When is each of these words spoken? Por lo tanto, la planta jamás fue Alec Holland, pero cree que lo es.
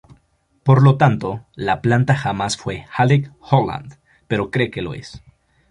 Por 0.63 0.81
lo 0.81 0.97
tanto, 0.97 1.45
la 1.53 1.79
planta 1.79 2.15
jamás 2.15 2.57
fue 2.57 2.87
Alec 2.91 3.31
Holland, 3.39 3.99
pero 4.27 4.49
cree 4.49 4.71
que 4.71 4.81
lo 4.81 4.95
es. 4.95 5.21